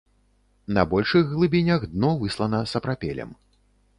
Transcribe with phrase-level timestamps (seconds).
[0.77, 3.37] На большых глыбінях дно выслана сапрапелем.